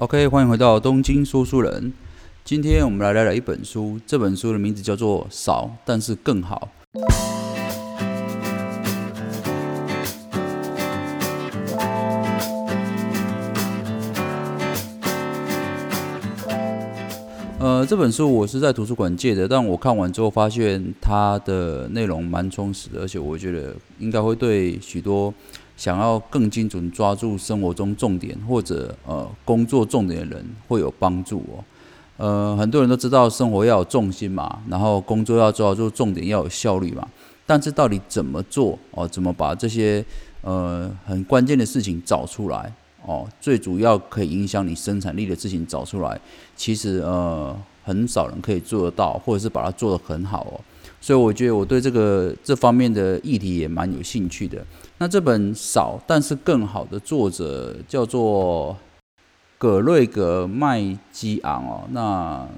[0.00, 1.92] OK，欢迎回到东京说书人。
[2.44, 6.68] 今天我们来聊聊一本书，这本书的名字叫做《少但是更好》。
[17.60, 25.32] 呃，这本书我是在图书馆借的，但我看完之后发现它的内容蛮充实的，而且我觉得应该会对许多
[25.76, 31.64] 想要更精准抓住生活中重点或者呃工作重点的人会有帮助哦。
[32.16, 37.08] 呃，很多人都知道生活要有重心嘛，然后工作要抓住重点要有效率嘛，
[37.44, 39.08] 但是到底怎么做哦？
[39.08, 40.04] 怎么把这些
[40.42, 42.72] 呃很关键的事情找出来？
[43.04, 46.20] 哦，最主要可以影响你生产力的事情找出来，
[46.54, 50.60] 其实呃很少人可以做得到，或者是把它做得很好哦。
[51.04, 54.64] 所以我觉得我对这个这方面的议题也蛮有兴趣的。
[54.96, 58.74] 那这本少但是更好的作者叫做
[59.58, 62.48] 葛瑞格麦基昂哦，那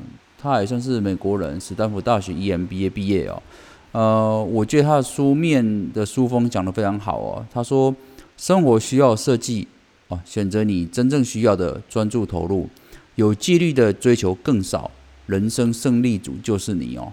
[0.40, 3.42] 他也算是美国人，斯坦福大学 EMBA 毕业哦。
[3.90, 7.44] 呃，我觉得他的书面的书风讲得非常好哦。
[7.52, 7.92] 他说
[8.36, 9.66] 生活需要设计。
[10.06, 12.68] 哦，选择你真正需要的，专注投入，
[13.16, 14.88] 有纪律的追求更少，
[15.26, 17.12] 人生胜利组就是你哦。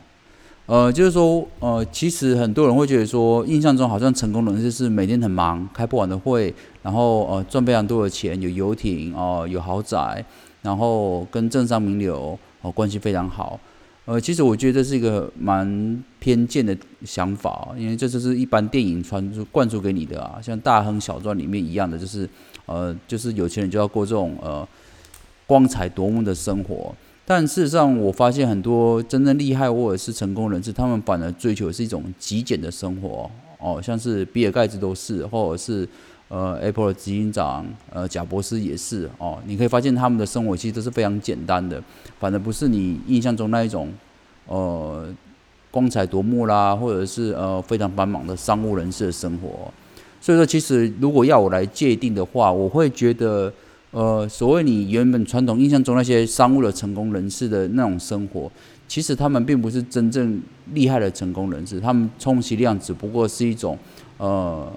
[0.65, 10.23] 呃，就是说，呃，其实很多人会觉得说，印象中好像成功人士是每天很忙，开不完的会，然后呃赚非常多的钱，有游艇哦，有豪宅，
[10.61, 13.59] 然后跟政商名流哦关系非常好。
[14.05, 22.27] 呃，其实我觉得这是一个蛮偏见的想法，因为这就是一般电影传灌输给你的啊，像《大亨小传》里面一样的，就是
[22.65, 24.65] 呃，就是有钱人就要过这种呃
[25.45, 26.95] 光彩夺目的生活。
[27.25, 33.29] 但事实上，我发现很多真正厉害或者是成功人士，他们反而追求是一种极简的生活
[33.59, 35.87] 哦，像是比尔盖茨都是，或者是。
[36.29, 39.37] 呃，Apple 的执行长，呃，贾博士也是哦。
[39.45, 41.79] 你可以发现他们的生活其实都是非常简单的，
[42.19, 43.93] 反而不是你印象中那一种，
[44.47, 45.05] 呃，
[45.69, 49.71] 光彩夺目啦，或者是呃非常繁忙的商务人士的生活。
[50.19, 53.53] 所以说，其实如果要我来界定的话，我会觉得，
[53.93, 58.51] 呃，所谓你原本传统印象中那些商务的成功人士的那种生活，
[58.87, 60.41] 其实他们并不是真正
[60.73, 63.79] 厉害的成功人士，他们充其量只不过是一种，
[64.17, 64.69] 呃。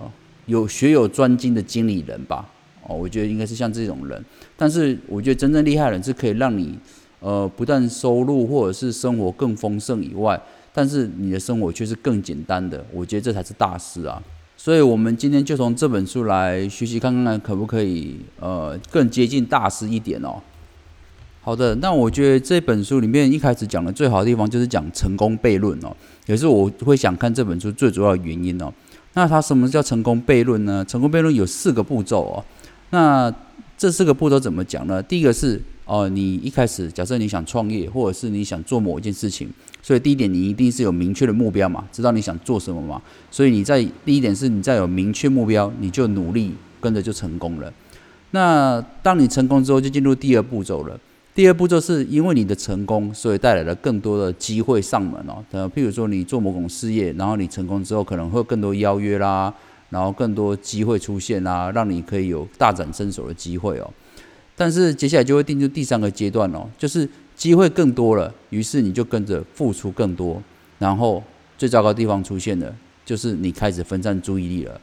[0.46, 2.48] 有学有专精的经理人吧，
[2.86, 4.24] 哦，我觉得应该是像这种人。
[4.56, 6.78] 但是我觉得真正厉害人是可以让你，
[7.18, 10.40] 呃，不但收入或者是生活更丰盛以外，
[10.72, 12.86] 但是你的生活却是更简单的。
[12.92, 14.22] 我觉得这才是大师啊！
[14.56, 20.40] 所以，我们今天就从这本书来学习，看看可不可以，呃，更接近大师一点哦。
[21.42, 25.94] 好的，那我觉得这本书里面一开始讲的最好的地方就是讲成功悖论哦，
[26.26, 28.72] 也是我会想看这本书最主要的原因哦。
[29.12, 30.84] 那它什么叫成功悖论呢？
[30.84, 32.44] 成功悖论有四个步骤哦。
[32.90, 33.32] 那
[33.78, 35.02] 这四个步骤怎么讲呢？
[35.02, 39.48] 第一个是哦，你一开始假设你想创业，或者是你想做某一件事情，
[39.80, 43.00] 所以第一点你一定是有明确的目标嘛，知道你想做什么嘛。
[43.30, 47.72] 所以你在第一点是你在有明确目标，你就努力跟着就成功了。
[48.32, 50.98] 那当你成功之后，就进入第二步骤了。
[51.32, 55.44] 第二步骤是因为你的成功，所以带来了更多的机会上门哦。
[55.52, 59.54] 呃，譬如说你做某种事业，然后你成功之后，可能会更多邀约啦，
[59.90, 63.90] 然后更多机会出现啦，让你可以有大展身手的机会哦。
[64.56, 70.42] 但是接下来就会定出第三个阶段哦，就是机会更多了，于是你就跟着付出更多，
[70.78, 71.22] 然后
[71.58, 72.74] 最糟糕的地方出现了，
[73.04, 74.80] 就是你开始分散注意力了。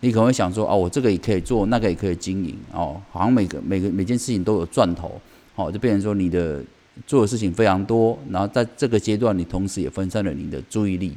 [0.00, 5.18] 你可能会想说，哦，我这个也可以做，那个也可以经营哦，好像每个每个每件事情都有赚头。
[5.54, 6.62] 好，就变成说你的
[7.06, 11.16] 做的事情非常多，然后在这个阶段，你同时也分散了你的注意力。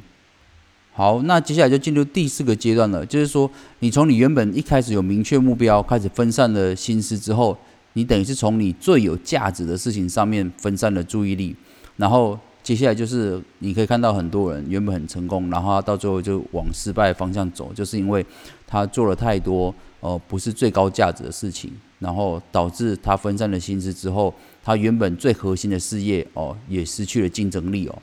[0.94, 3.48] 好，那接下来就进入第四个阶段了，就是说
[3.80, 7.56] 你从你原本一开始有明确目标，开始分散了心思之后，
[7.94, 11.54] 你等于是从你最有价值的事情上面分散了注意力，
[11.96, 18.24] 然后接下来就是你可以看到很多人原本很成功，然后到最后就往失败方向走，就是因为
[18.66, 21.72] 他做了太多哦不是最高价值的事情。
[22.00, 24.32] 然后导致他分散了心思之后，
[24.64, 27.98] 他原本最核心的事业哦，也失去了竞争力哦。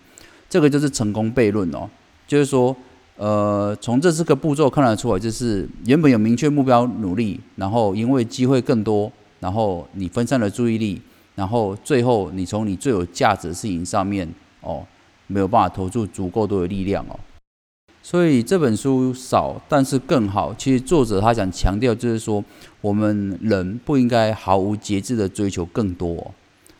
[0.48, 1.90] 这个就是成功悖论哦，
[2.28, 2.76] 就是说，
[3.16, 11.02] 呃，从这四个步骤看得出来，就是原本有明确目标努力，然后因为机会更多，然后你分散了注意力，
[11.36, 14.28] 然后最后你从你最有价值的事情上面
[14.62, 14.86] 哦，
[15.28, 17.20] 没有办法投注足够多的力量哦。
[18.02, 20.54] 所以这本书少，但是更好。
[20.58, 22.42] 其实作者他想强调，就是说，
[22.80, 26.34] 我们人不应该毫无节制的追求更多。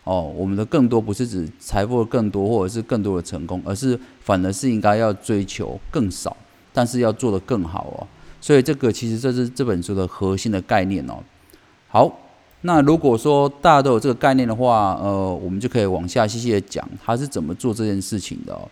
[0.06, 6.38] 哦，我们的更多不是指财富的更多，或者是更多的成功，而是反而是应该要追求更少，
[6.72, 8.08] 但是要做得更好哦。
[8.40, 11.22] 所以这个其实这是这本书的核心的概念哦。
[11.90, 12.18] 好，
[12.62, 18.68] 那如果说大家都有这个概念的话，呃，我们就可以往下细细的讲他是怎么做这件事情的哦。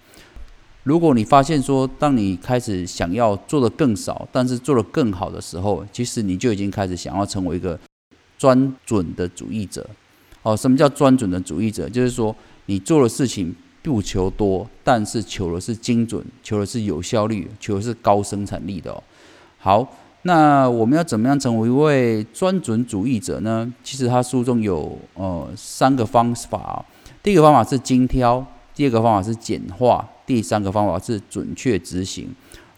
[0.84, 7.80] 如果你发现说，当你开始想要做的更少，但是做的更好的时候，其实你就已经开始想要成为一个
[8.38, 9.88] 专准的主义者。
[10.42, 11.88] 哦，什么叫专准的主义者？
[11.88, 12.36] 就是说
[12.66, 19.04] 你做的事情不求多，但是求的是精准，求的是有效率，求的是高生产力的哦。
[19.60, 19.88] 好。
[20.28, 23.72] 那我们要怎么样成为一位专准主义者呢？
[23.84, 26.84] 其实他书中有呃三个方法。
[27.22, 28.44] 第一个方法是精挑，
[28.74, 32.28] 第二个方法是简化，第三个方法是准确执行。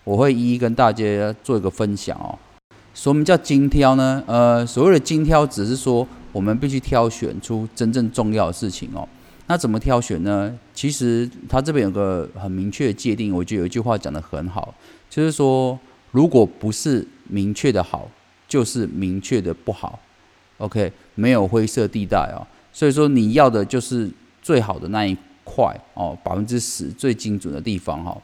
[0.04, 2.38] 我会一一跟大家做一个分享哦。
[2.94, 4.22] 什么叫精挑呢？
[4.28, 9.08] 呃，所谓的精挑只是说我们必须挑选出真正重要的事情哦。
[9.48, 10.54] 那怎么挑选呢？
[10.74, 14.76] 其实他这边有个很明确的界定，我觉得有一句话讲得很好，
[15.10, 15.80] 就是说
[16.12, 18.10] 如果不是明确的好
[18.48, 20.00] 就是明确的不好
[20.58, 22.46] ，OK，没有灰色地带哦。
[22.72, 24.10] 所以说你要的就是
[24.42, 28.16] 最好的那一块哦，百分之十最精准的地方哈。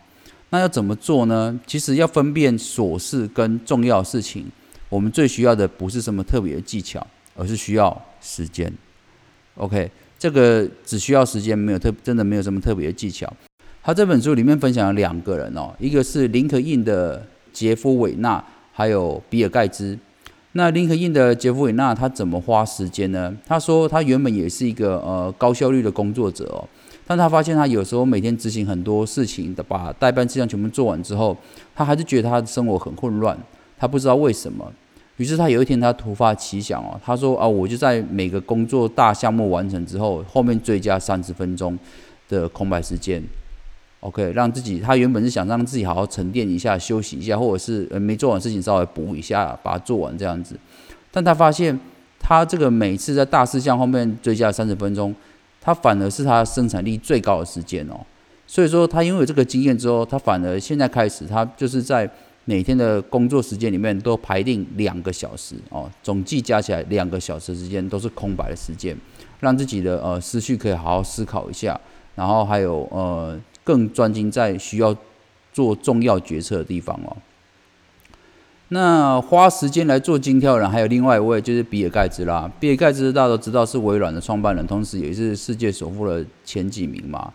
[0.50, 1.60] 那要怎么做呢？
[1.66, 4.46] 其实要分辨琐事跟重要事情，
[4.88, 8.72] 我们最需要的不是什么特别的技巧，而是需要时间。
[9.56, 9.90] OK，
[10.20, 13.32] 这个只需要时间，没有特真的没有什么特别的技巧。
[13.82, 18.42] 他这本书里面分享了两个人哦，一个是林可印的杰夫韦纳。
[18.76, 19.98] 还有比尔盖茨，
[20.54, 23.32] 那林肯印的杰弗韦纳他怎么花时间呢？
[23.46, 26.68] 他说他原本也是一个呃高效率的工作者哦，
[27.06, 31.38] 但他发现他有时候每天执行很多事情的，把代办事项全部做完之后，
[31.76, 33.38] 他还是觉得他的生活很混乱，
[33.78, 34.72] 他不知道为什么。
[35.18, 41.78] 于是他有一天他突发奇想哦，他说啊，我就在每个工作大项目完成之后，后面追加三十分钟
[42.28, 43.24] 的空白时间。
[44.04, 50.60] OK，让自己他原本是想让自己好好沉淀一下、休息一下，或者是呃没做完事情稍微补一下，把它做完这样子。
[51.10, 51.80] 但他发现
[52.20, 55.16] 他这个每次在大事项后面追加三十分钟，
[55.62, 57.96] 他反而是他生产力最高的时间哦。
[58.46, 62.10] 所以说他因为这个经验之后，他反而现在开始，他就是在
[62.44, 68.98] 每天的工作时间里面都排定两个小时哦，总计加起来两个小时时间都是空白的时间，
[69.40, 71.80] 让自己的呃思绪可以好好思考一下，
[72.16, 73.40] 然后还有呃。
[73.64, 74.96] 更专心在需要
[75.52, 77.18] 做重要决策的地方哦。
[78.70, 82.52] 那花时间来做精挑人，还有另外一位就是比尔盖茨啦。
[82.60, 87.32] 比尔盖茨大家都知道是微软的创办人，同时也是世界首富的前几名嘛。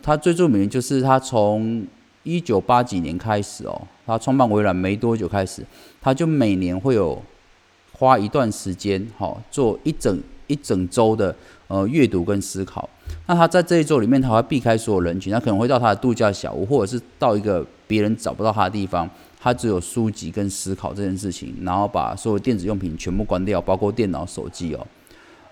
[0.00, 1.84] 他最著名就是他从
[2.22, 5.66] 一九八几年开始哦，他创办微软没多久开始，
[6.00, 7.20] 他就每年会有
[7.92, 11.34] 花一段时间，好做一整一整周的
[11.68, 12.88] 呃阅读跟思考。
[13.26, 19.08] 那他在这一周里面，他会避开所有人群，他可能会到他的度假小屋，或者是到一个别人找不到他的地方，
[19.40, 24.86] 他只有书籍跟思考这件事情，然后把所有电子用品全部关掉，包括电脑、手机哦。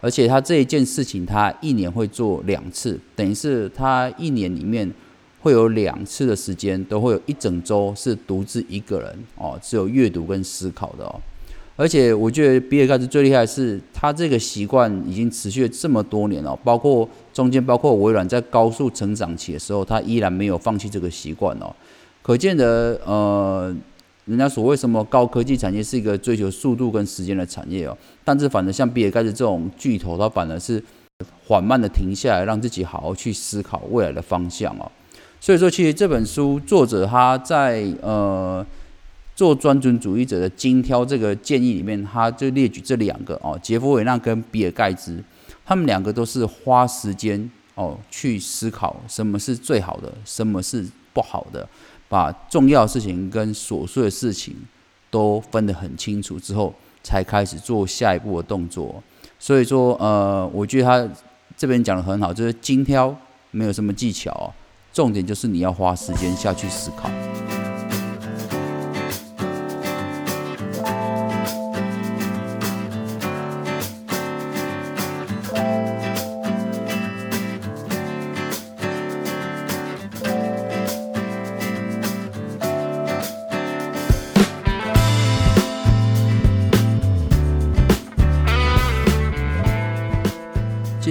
[0.01, 4.93] 而且他这一件事情，他一年会做两次，等于是他一年里面
[5.41, 11.21] 会有两次的时间，都会有一整周是独自一个人哦，只有阅读跟思考的哦。
[11.77, 21.75] 而且我觉得比尔盖茨最厉害的是，他这个习惯已经持续了这么多年了，包括中间包括微软在高速成长期的时候，他依然没有放弃这个习惯哦。
[22.23, 23.75] 可见的，呃，
[24.27, 30.81] 人家所谓什么高科技产业是一个追求速度跟时间的产业哦，但是反而像比尔盖茨这种巨头，他反而是
[31.45, 34.89] 缓慢的停下来，让自己好好去思考未来的方向哦。
[35.41, 38.65] 所以说，其实这本书作者他在呃。
[39.35, 45.23] 做专准主义者的精挑这个建议里面，他就列举这两个哦，杰弗韦纳跟比尔盖茨，
[45.65, 51.69] 他们两个都是花时间哦去思考什么是最好的，什么是不好的，
[52.09, 54.55] 把重要事情跟琐碎的事情
[55.11, 56.73] 都分得很清楚之后，
[57.03, 59.03] 才开始做下一步的动作。
[59.41, 61.15] 所以说，呃，我觉得他
[61.57, 63.15] 这边讲的很好，就是精挑
[63.51, 64.55] 没有什么技巧，
[64.93, 67.11] 重点就是你要花时间下去思考。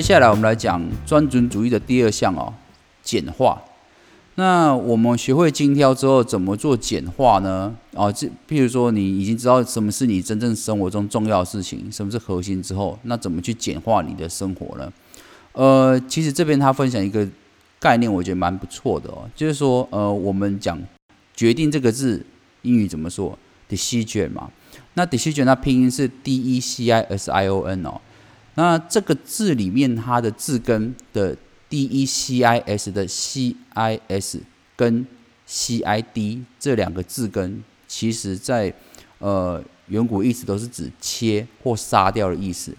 [0.03, 2.53] 下来我们来讲专准主义的第二项哦，
[3.01, 3.63] 简化。
[4.35, 7.73] 那我们学会精挑之后，怎么做简化呢？
[7.93, 14.91] 哦，这譬如说你已经知道什么是你真正生活中重要的事情，什么是核心之后，那怎么去简化你的生活呢？
[15.53, 17.25] 呃，其实这边他分享一个
[17.79, 20.77] 概念，我觉得蛮不错的哦，就是说，呃，我们讲
[21.33, 22.25] 决定这个字，
[22.63, 24.51] 英语怎么说？decision 嘛。
[24.95, 28.01] 那 decision 它拼音是 D E C I S I O N 哦。
[28.55, 31.35] 那这个字里面它的字根的
[31.69, 34.41] D E C I S 的 C I S
[34.75, 35.05] 跟
[35.45, 38.73] C I D 这两个字根，其实在
[39.19, 42.75] 呃远古意思都是指切或杀掉的意思。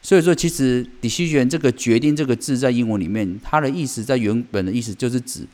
[0.00, 5.44] 所以说，其实 decision 这个决定这个字在英文里面，它的意思在原本的意思就是指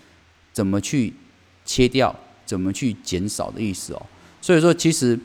[0.52, 1.14] 怎么去
[1.64, 2.14] 切掉、
[2.44, 4.06] 怎么去减少的意思哦。
[4.42, 5.18] 所以说，其实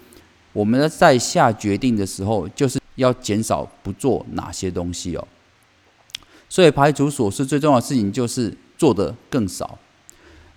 [0.58, 5.28] 我们在下决定的时候，就是要减少不做哪些东西哦。
[6.50, 9.78] 所以排除琐事最重要的事情就是做的更少。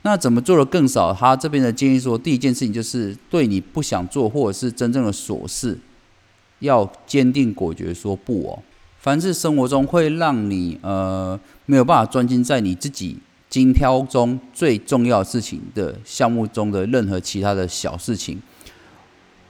[0.01, 1.13] 那怎么做的更少？
[1.13, 5.79] 他这边的建议说，第一件事情就是对你不想做或者是真正的琐事。
[6.61, 8.63] 要坚定果决说不哦！
[8.99, 18.41] 凡是生活中会让你呃没有办法专心在你自己精挑中最重要的事情的项目中的任何其他的小事情，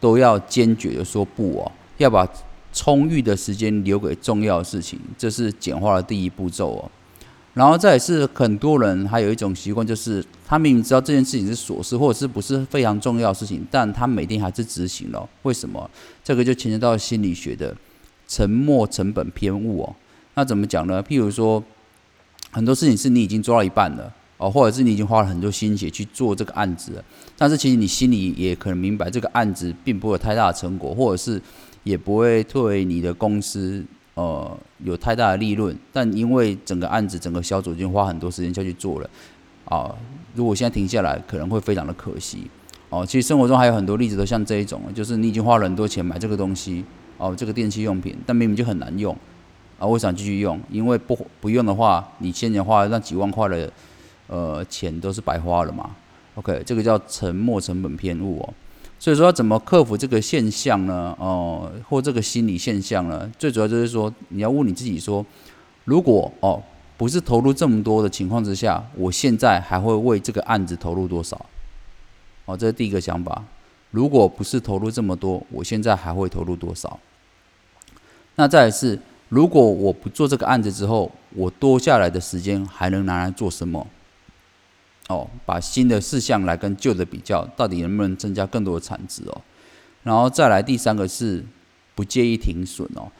[0.01, 1.71] 都要坚决的说不哦！
[1.99, 2.27] 要把
[2.73, 6.91] 充裕的时间留给重要的事情，这是简化的第一步骤哦。
[7.53, 15.29] 然后再是很多人还有一种习惯，就是他明明知道这件事情是琐事，或者是不是非常重要的事情，但他每天还是执行了。
[15.43, 15.91] 为什么？
[16.23, 17.77] 这个就牵涉到心理学的
[18.29, 19.95] 沉没成本偏误哦。
[20.35, 21.03] 那怎么讲呢？
[21.03, 21.63] 譬如说，
[22.53, 27.05] 很多事情是你已经做到一半了哦，或者是你已经花了很多心血去做这个案子，
[27.37, 31.41] 但是其实你心里也可能明白，这个案子并不会有太大的成果，或者是
[31.85, 33.85] 也不会对你的公司。
[34.15, 39.09] 呃，有太大的利润，但因为整个案子、整个小组已经花很多时间下去做了，
[39.65, 39.95] 啊，
[40.35, 42.51] 如果现在停下来，可能会非常的可惜。
[42.91, 46.85] 哦，其实生活中还有很多例子都像这一种，就是你已经花了很多钱买这个东西，
[47.17, 49.17] 哦，这个电器用品，但明明就很难用，
[49.79, 53.73] 啊，我想继续用，因为不不用的话，你先前花那几万块的
[54.31, 55.91] 呃钱都是白花了嘛。
[56.37, 58.55] OK，这个叫沉没成本偏误哦。
[58.99, 61.17] 所以说，怎么克服这个现象呢？
[61.19, 63.31] 哦，或这个心理现象呢？
[63.39, 65.25] 最主要就是说，你要问你自己说：
[65.85, 66.63] 如果哦
[66.97, 71.47] 不是投入这么多的情况之下，我现在还会为这个案子投入多少？
[72.45, 73.43] 哦，这是第一个想法。
[73.91, 77.01] 如果不是投入这么多，我现在还会投入多少？
[78.37, 78.99] 那再是，
[79.31, 83.87] 如果我不做这个案子之后，我多下来的时间还能拿来做什么？
[85.11, 89.43] 哦，把新的事项来跟旧的比较，到底能不能增加更多的产值哦？
[90.05, 91.45] 然后再来第三个是
[91.95, 93.11] 不介意停损哦。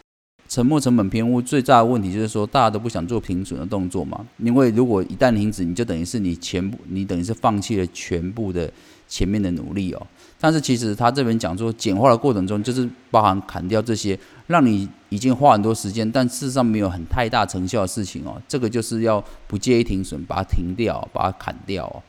[0.49, 8.73] 沉没成本偏误最大的问题就是说，大家都不想做停损的动作嘛，因为如果一旦停止，你就等于是你全部，你等于是放弃了全部的
[9.11, 10.07] 前面的努力哦。
[10.43, 18.41] 但是其实他这边讲说，简化的过程中就是包含砍掉这些让你已经花很多时间，但事实上没有很太大成效的事情哦。
[18.49, 22.03] 这个就是要不介意停损，把它停掉，把它砍掉哦。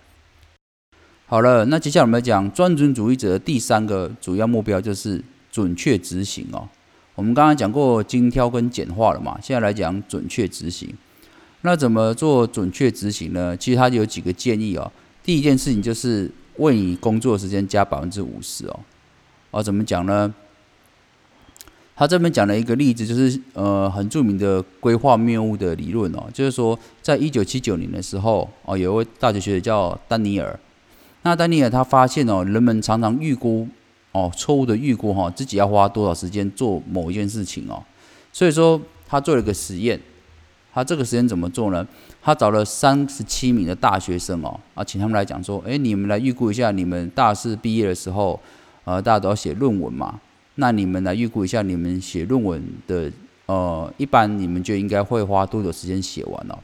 [1.26, 6.70] 好了，那接下来我们讲专准主义者的第三个主要目标就是准确执行哦。
[7.16, 10.90] 我们刚刚讲过精挑跟简化了嘛，现在来讲准确执行。
[11.64, 13.58] 那怎么做准确执行呢？
[13.58, 14.90] 其实它有几个建议哦。
[15.22, 16.32] 第一件事情就是。
[16.58, 18.80] 为你工作时间加百分之五十哦，
[19.52, 20.34] 哦，怎么讲呢？
[21.96, 30.60] 他这边讲了一个例子，就是呃很著名的规划谬误的理论哦，就是说在一九七九年的时候哦，有一位大学学者叫丹尼尔，
[31.22, 33.68] 那丹尼尔他发现哦，人们常常预估
[34.14, 37.84] 哦错误的预估哈，自己要花多少时间做某一件事情哦，
[38.34, 40.00] 所以说他做了个实验。
[40.74, 41.86] 他这个实验怎么做呢？
[42.22, 48.40] 他找了三十七名的大学生哦，啊，请他们来讲说，哎，你们来预估一下，你们大四毕业的时候，
[48.86, 50.20] 呃，大家都要写论文嘛，
[50.56, 53.12] 那你们来预估一下，你们写论文的，
[53.48, 56.58] 呃，一般你们就应该会花多久时间写完哦？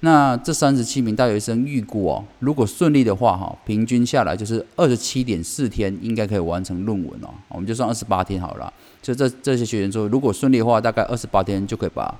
[0.00, 8.72] 那这三十七名大学生预估哦，如果顺利的话哈，平均下来就是二十七点四天应该可以完成论文哦，我们就算二十八天好了。
[9.00, 12.14] 就这这些学员说，如果顺利的话，大概二十八天就可以把。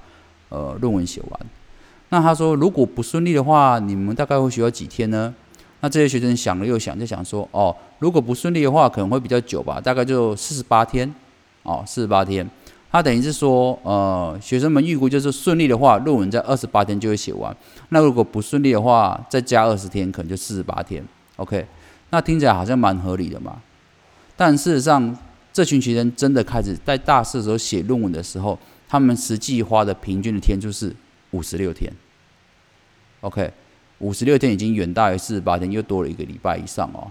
[0.53, 1.41] 呃，论文写完，
[2.11, 5.35] 那他说如果不顺利的话，你们大概会需要几天呢？
[5.81, 11.13] 那这些学生想了又想，就想说，哦，如果不顺利的话，可能会比较久吧，大概就四十八天，
[11.63, 12.47] 哦，四十八天。
[12.91, 17.57] 他等于是说，呃，学生们预估就是顺利的话，论文在二十八天就会写完。
[17.89, 21.03] 那如果不顺利的话，再加二十天，可能就四十八天。
[21.37, 21.67] OK，
[22.11, 23.57] 那听起来好像蛮合理的嘛。
[24.37, 25.17] 但事实上，
[25.51, 28.59] 这群学生真的开始在大四的时候写论文的时候。
[28.93, 30.95] 他们实际花的平均的天数是
[31.31, 31.91] 五十六天
[33.23, 33.51] ，OK，
[34.01, 37.11] 五十六天已经远大于四十八天，又多了一个礼拜以上哦。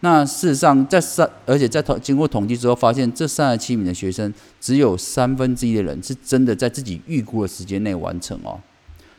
[0.00, 8.58] 那事实上，在三，而且在统经过统计之后，发现这三十七名的学生，只有三分之一的人是真的在自己预估的时间内完成哦。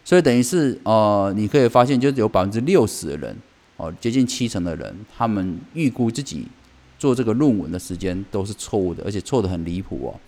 [0.04, 3.38] 所以等于是，呃，你可以发现，就是有百分之六十的人，
[3.78, 6.48] 哦，接近七成的人，他们预估自己
[6.98, 10.20] 做这个论文的时间都是错误的，而且错的很离谱哦。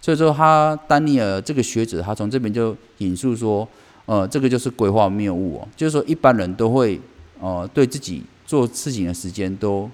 [0.00, 3.66] 所以说，他丹尼尔这个学者，他从这边就引述说，
[4.04, 7.00] 呃，这个就是规划谬误哦，就是说一般人都会，
[7.40, 9.90] 呃，对自己做事情的时间都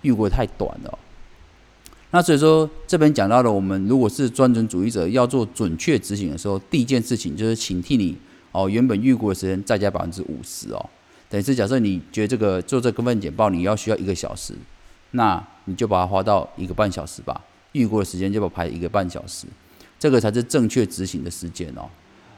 [0.00, 0.98] 预估太短了。
[2.10, 8.16] 那所以说，这边讲到了，我们如果是专准主义者，要做准确执行的时候，第一件事情就是请替你
[8.52, 10.90] 哦原本预估的时间再加百分之五十哦。
[11.28, 14.54] 等于是假设你觉得这个做这个份简报你要需要一个小时，
[15.10, 17.42] 那你就把它花到一个半小时吧。
[17.74, 19.46] 预估的时间就把排一个半小时，
[19.98, 21.88] 这个才是正确执行的时间哦。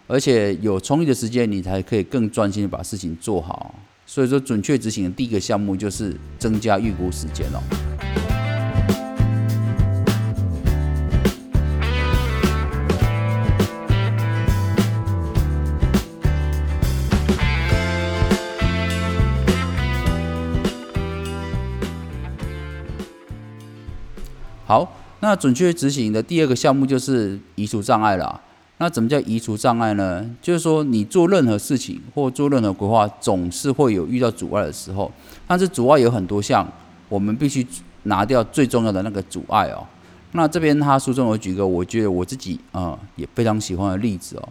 [0.06, 3.74] 而且有充裕的时间，你才可以更专心的把事情做好。
[4.06, 8.15] 所以说，准确执行的第一个项目就是增加预估时间哦。
[25.26, 28.40] 那准确执行的第二个项目就是移除障碍了。
[28.78, 30.24] 那怎么叫移除障碍呢？
[30.40, 35.10] 就是说你做任何事情或做任何规划，总是会有遇到阻碍的时候。
[35.44, 36.64] 但是阻碍有很多项，
[37.08, 37.66] 我们必须
[38.04, 39.84] 拿掉最重要的那个阻碍哦。
[40.30, 44.48] 那这边他书中有举个，我觉得我自己啊也非常喜欢的例子哦。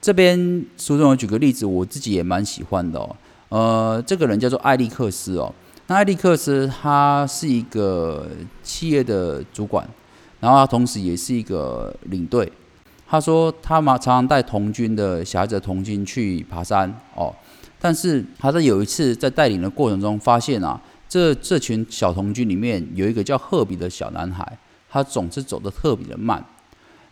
[0.00, 3.14] 这边书中有举个例子，我自己也蛮喜欢的哦。
[3.50, 5.54] 呃，这个人叫做艾利克斯哦。
[5.88, 8.26] 那艾利克斯他是一个
[8.62, 9.86] 企业的主管，
[10.44, 12.52] 然后他同时也是一个领队。
[13.08, 17.34] 他说他嘛常常带童军的小孩子童军去爬山哦，
[17.80, 24.58] 但是他在有一次在带领的过程中发现啊，这这群小童军里面有一个叫赫比的小男孩，
[24.90, 26.44] 他总是走得特别的慢。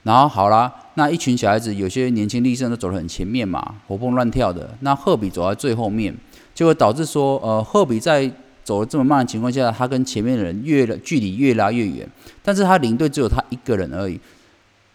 [0.02, 4.76] 然后好啦，那一群小孩子有些年轻力盛都走得很前面嘛，活蹦乱跳的。
[4.80, 6.14] 那赫比走在最后面，
[6.54, 8.30] 就会导致说呃赫比在
[8.64, 12.08] 走了这么慢的情况下，他跟前面的人越距离越拉越远，
[12.42, 14.20] 但是他领队只有他一个人而已，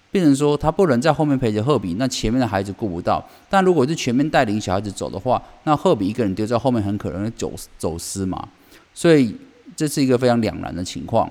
[0.10, 3.24] 变成说他不能在后面陪着赫比，那前面的孩子顾不到。
[3.50, 8.48] 但如果是前面带领小孩子走的话，那赫比一个人丢在后面，很可能走走失嘛。
[8.94, 9.36] 所以
[9.76, 11.30] 这是一个非常两难的情况，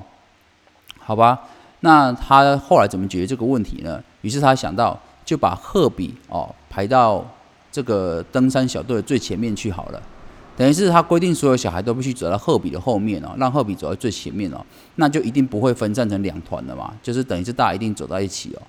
[0.98, 1.40] 好吧？
[1.80, 4.02] 那他后来怎么解决这个问题呢？
[4.22, 7.24] 于是他想到就把赫比哦排到
[7.70, 10.02] 这个登山小队的最前面去好了。
[10.56, 14.64] 等于是他规定所有小孩都必须走到赫比的后面哦，让赫比走在最前面哦，
[14.94, 18.62] 那就一定不会分散成两团的嘛，就是等于是大家一定走在一起哦。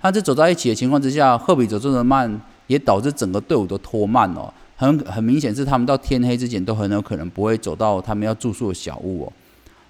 [0.00, 4.52] 他这走在一起的情况之下，赫比走这么慢，也导致整个队伍都拖慢哦。
[4.76, 9.32] 很很明显是他们到天黑之前都很有可能不会走到他们要住宿的小屋哦。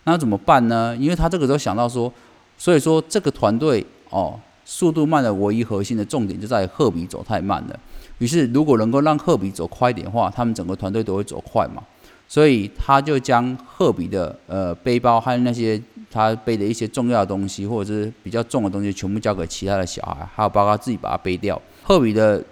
[0.04, 0.94] 那怎么办呢？
[0.96, 2.12] 因为他这个时候想到说，
[2.58, 7.80] 所以说这个团队哦，速度慢的唯一核心的重点就在赫比走太慢了。
[8.18, 11.82] 于是，如果能够让赫比走快一点的话，他们整个团队都会走快嘛。
[12.28, 15.78] 所以他就将赫比的呃背包还有那些
[16.10, 21.60] 他背的一些重要的东西，或者是比较重的东西，全部交给其他的小孩，还有包括自己把它背掉。
[21.82, 22.42] 赫比的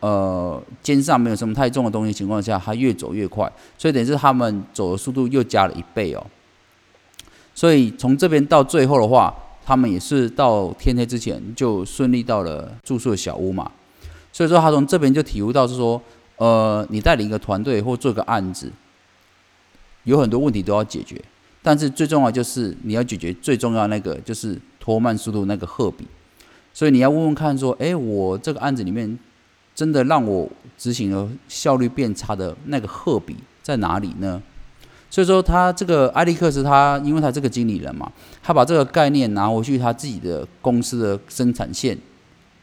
[0.00, 6.26] 呃肩上没有什么太重的东西情况下，他越走越快，所以等于是他们走的速度又加了一倍哦。
[7.54, 13.70] 所以从这边到最后的话，他们也是到天黑之前就顺利到了住宿的小屋嘛。
[14.32, 16.00] 所以说，他从这边就体悟到是说，
[16.36, 18.72] 呃，你带领一个团队或做个案子，
[20.04, 21.22] 有很多问题都要解决，
[21.62, 26.06] 但是最重要就是你要解决最重要那个就是拖慢速度那个鹤比。
[26.72, 29.18] 所以你要问问看说，哎，我这个案子里面
[29.74, 34.42] 真的让我执行的效率变差的那个鹤比在哪里呢？
[35.10, 38.10] 所以说，他这个艾利克斯他，因为他这个经理人嘛，
[38.42, 41.98] 他把这个概念拿回去他自己的公司的生产线。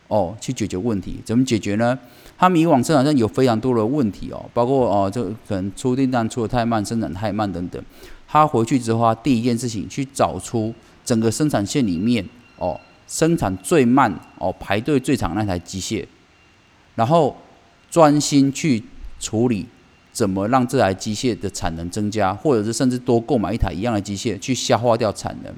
[0.09, 1.97] 哦，去解决问题，怎么解决呢？
[2.37, 7.81] 他们以往生产上有非常多的问题哦，包括哦，这可能出订单出的太慢，生产太慢等等。
[8.27, 10.73] 他回去之后，第一件事情去找出
[11.05, 16.03] 整个生产线里面哦，生产最慢哦，排队最长那台机械，
[16.95, 17.37] 然后
[17.91, 18.81] 专心去
[19.19, 19.67] 处理
[20.11, 25.53] 怎么让这台机械的产能增加，或者是甚至多购买一台一样的机械去消化掉产能。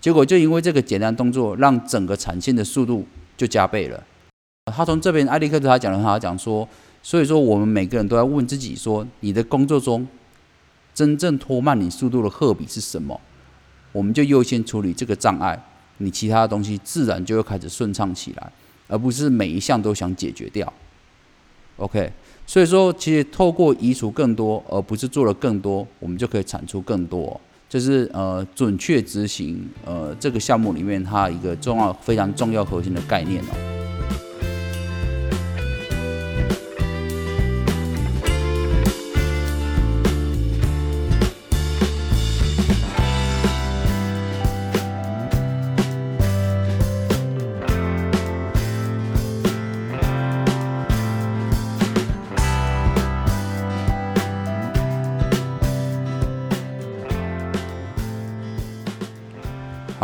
[0.00, 3.04] 结果就因为这个简单动作，让整个产线的速度。
[3.36, 4.02] 就加倍了。
[4.66, 6.68] 他从这边艾利克斯他讲了，他讲说，
[7.02, 10.06] 所以说我们每个人都要问自己说，你的工作中
[10.92, 13.20] 真正拖慢你速度的赫比是什么？
[13.92, 15.62] 我们就优先处理这个障碍，
[15.98, 18.52] 你其他的东西自然就会开始顺畅起来，
[18.88, 20.70] 而不是每一项都想解决掉。
[21.76, 22.10] OK，
[22.46, 27.40] 所以说其实透过移除更多，而不是做了更多，我们就可以产出更多。
[27.68, 33.75] 就是呃，准确执行呃这个项目里面它一个重要、非常重要核心的概念哦。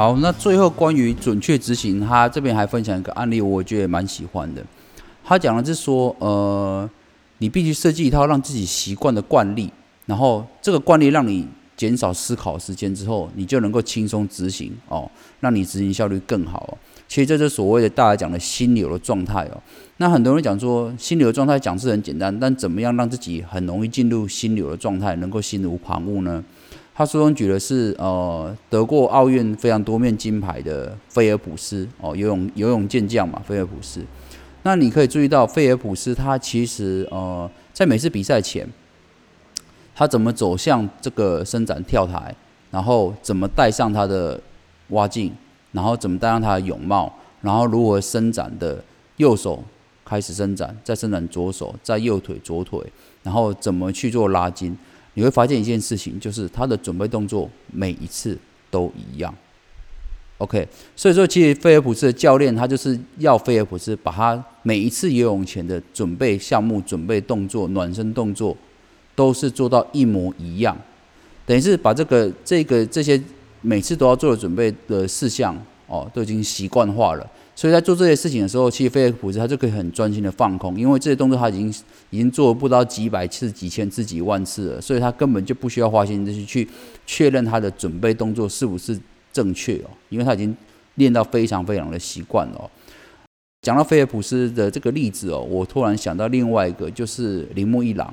[0.02, 4.60] 好，那最后关于准确执行，他这边还分享一个案例，我觉得蛮喜欢的。
[5.22, 6.90] 他讲的是说，呃，
[7.38, 9.70] 你必须设计一套让自己习惯的惯例，
[10.06, 16.76] 然后这个惯例让你减少思考时间之后，你就能够轻松执行哦，让你执行效率更好。
[17.06, 19.62] 其实这是所谓的大家讲的心流的状态哦。
[19.98, 26.42] 那很多人讲说，心流的状态讲是很简单，但怎么样让自己很容易进入心流的状态，能够心无旁骛呢？
[26.94, 34.04] 他书中举的是呃得过奥运非常多面金牌的菲尔普斯哦游泳游泳健将嘛菲尔普斯，
[34.62, 38.68] 那你可以注意到菲尔普斯他其实呃在每次比赛前，
[39.94, 42.34] 他怎么走向这个伸展跳台，
[42.70, 44.38] 然后怎么戴上他的
[44.88, 45.32] 蛙镜，
[45.72, 48.84] 然后怎么戴上他的泳帽，然后如何伸展的
[49.16, 49.64] 右手
[50.04, 52.78] 开始伸展，再伸展左手，再右腿左腿，
[53.22, 54.76] 然后怎么去做拉筋。
[55.14, 58.38] 你会发现一件事情，就是他的准备动作每一次
[58.70, 59.34] 都一样。
[60.38, 68.56] OK，所以说其实菲尔普斯的教练他就是要菲尔普斯把他每一次游泳前的准备项目、准备动作、暖身动作
[69.14, 70.76] 都是做到一模一样，
[71.46, 73.22] 等于是把这个这个这些
[73.60, 77.30] 每次都要做的准备的事项哦，都已经习惯化了。
[77.54, 81.68] 所以在做这些事情的时候，其实菲尔普斯他就可以很专心的放空，因为这些动作他已经
[82.10, 86.66] 已经做不知道几百次、几千次、几万次了，所以他根本就不需要花心思去
[87.06, 88.98] 确认他的准备动作是不是
[89.32, 90.56] 正确哦，因为他已经
[90.94, 92.70] 练到非常非常的习惯了。
[93.60, 98.12] 讲到菲尔普斯的这个例子哦，我突然想到另外一个，就是铃木一朗。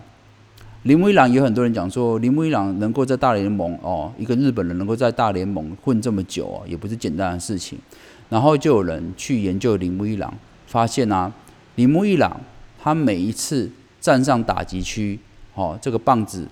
[0.83, 7.79] 铃木一朗有很多人讲说，铃木一朗能够在大联盟哦，一个日本人能够在大联盟混这么久哦，也不是简单的事情。
[8.29, 10.33] 然后就有人去研究铃木一朗，
[10.67, 11.33] 发现啊，
[11.75, 12.39] 铃木一朗
[12.81, 15.19] 他每一次站上打击区，
[15.55, 16.47] 哦，这个棒子，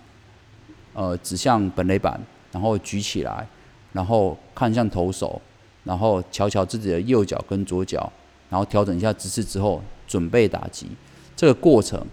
[0.93, 2.19] 呃，指向本垒板，
[2.51, 3.47] 然后举起来，
[3.93, 5.39] 然后看向投手，
[5.83, 8.11] 然后瞧瞧自己的右脚跟左脚，
[8.49, 10.87] 然后调整一下姿势之后，准备打击。
[11.35, 12.03] 这个过程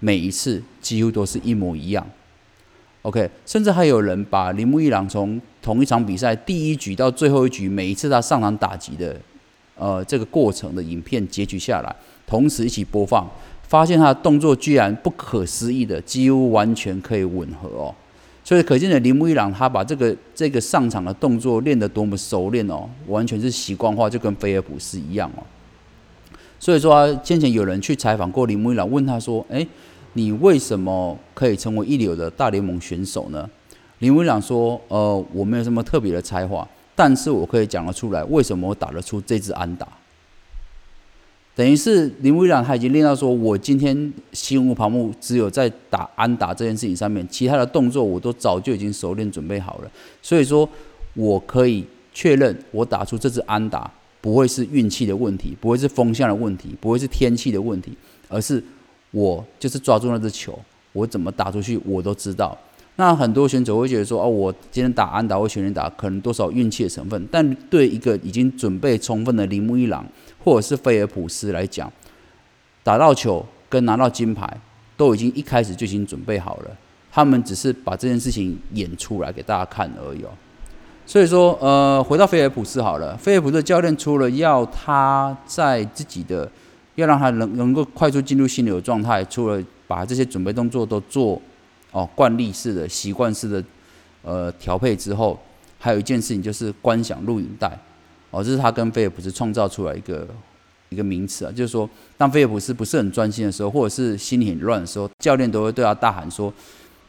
[0.00, 2.06] 每一次几乎都是一模一样。
[3.06, 9.16] OK，甚至还有人把铃木一朗从同一场比赛第一局到最后一局，每一次他上场打击的，
[9.76, 13.24] 呃，这个过程的影片截取下来，同时一起播放，
[13.68, 17.94] 发现他的动作居然不可思议的几乎完全可以吻合哦。
[18.42, 25.46] 所以可见的铃木一朗他把这个这个上场的动作练得多么熟练哦，完全是习惯化，就跟菲尔普斯一样哦。
[26.58, 29.64] 所以说，啊先前有人去采访过铃木一朗，问他说：“哎。”
[30.16, 33.48] 你为什么可以成为一流的大联盟选手呢？
[33.98, 39.86] 林威朗说：“呃，我没有什么特别的才华，但是我可以讲得出来，为什么我打得出这支安打。
[41.54, 49.90] 等于是林威朗他已经练到说，我今天心无旁骛，只有在打安打这件事情上面，其他的动作我都早就已经熟练准备好了。
[50.22, 50.66] 所以说，
[51.12, 53.90] 我可以确认，我打出这支安打
[54.22, 57.92] 不会是运气的问题，不会是风向的问题，不会是天气的问题，
[58.30, 58.64] 而是。”
[59.16, 60.58] 我就是抓住那只球，
[60.92, 62.54] 我怎么打出去我都知道。
[62.96, 67.26] 那很多选手会觉得说，哦，我今天打安打或全垒打，可能多少运气的成分。
[67.30, 70.04] 但对一个已经准备充分的铃木一朗
[70.44, 71.90] 或者是菲尔普斯来讲，
[72.82, 74.46] 打到球跟拿到金牌
[74.98, 76.70] 都已经一开始就已经准备好了，
[77.10, 80.28] 他们只是把这件事情演出来给大家看而已哦。
[81.06, 86.50] 所以说，呃，回到菲尔普斯好了，菲尔普斯教练除了要他在自己的
[86.96, 91.40] 要让他能能够快速进入心流状态，除了把这些准备动作都做
[91.92, 93.64] 哦惯例式的习惯式的
[94.22, 95.38] 呃调配之后，
[95.78, 97.78] 还有一件事情就是观想录影带
[98.30, 100.26] 哦，这是他跟菲尔普斯创造出来一个
[100.88, 106.52] 一个名词啊，就是说当菲尔普斯不是很专心的时候，或者是心里很乱的时候，教练都会对他大喊说：“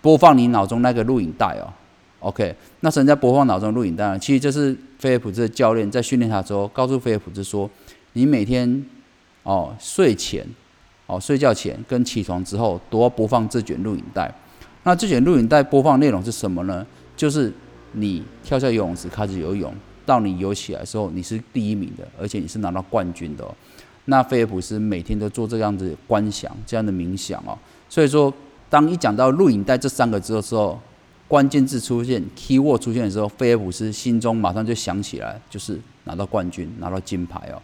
[0.01, 1.73] 播放你脑中那个录影带哦。”
[2.19, 4.19] OK，那什么叫播放脑中录影带呢？
[4.19, 7.69] 其实就是菲尔普斯的教练在训练他之后，告诉菲尔普斯说
[8.13, 8.85] ：“你每天。”
[9.47, 10.45] 哦，睡前，
[11.05, 14.29] 哦，睡觉前跟起床之后都要播放这卷录影带。
[14.83, 16.85] 那这卷录影带播放内容是什么呢？
[17.15, 17.53] 就是
[17.93, 19.73] 你跳下游泳池开始游泳，
[20.05, 23.47] 到你游起来的时候，你是第一名的，而且你是拿到冠军的。
[24.03, 27.57] 那菲尔普斯每天都做这样子观想，这样的冥想哦。
[27.87, 28.33] 所以说，
[28.69, 30.77] 当一讲到录影带这三个字的时候，
[31.25, 37.61] 关键字出现，key word 出现的时候，菲尔普斯心中马上就想起来，就是拿到冠军，拿到金牌哦。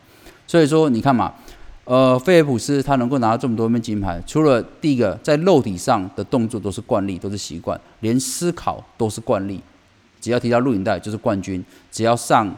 [0.48, 1.34] 所以说，你看嘛。
[1.86, 9.62] 呃，菲尔普斯他能够拿到这么多面金牌，除了第一个在肉体上的动作都是惯例，都是习惯，连思考都是惯例。
[10.22, 12.50] 只要提到录影带就是冠军，只要上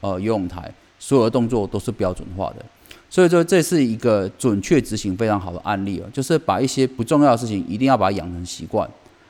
[0.00, 2.64] 呃游泳台，所有的动作都是标准化的。
[3.08, 8.88] 所以说这是一个准确执行非常好的案例哦，就是把一些不重要的事情一定要把它养成习惯，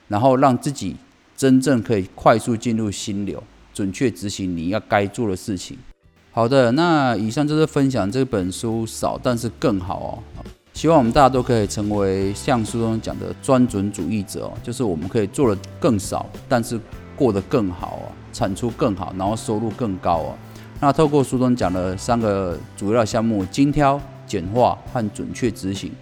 [0.09, 0.97] 然后让自己
[1.37, 3.41] 真正可以快速进入心流。
[3.73, 5.79] 准确执行你要该做的事情。
[6.33, 10.43] 好的，那以上就是分享这本书少但是更好哦。
[10.73, 16.81] 希望我们大家都可以成为像书中讲的专准主义者哦，就是我们可以做的更少，但是
[17.17, 20.35] 过得更好哦，产出更好，然后收入更高哦。
[20.79, 25.93] 那透过书中讲的三个主要项目：精挑、简化和准确执行，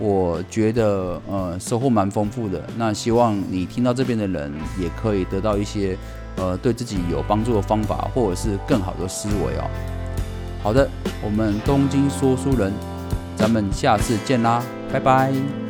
[0.00, 2.62] 我觉得呃收获蛮丰富的。
[2.76, 5.96] 那希望你听到这边的人也可以得到一些
[6.36, 9.68] 呃对自己有帮助的方法，或者是更好的思维哦。
[10.62, 10.88] 好的，
[11.22, 12.72] 我们东京说书人。
[13.36, 15.65] 咱们下次见啦，拜拜。